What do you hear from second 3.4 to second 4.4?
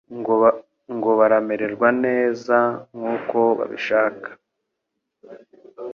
babishaska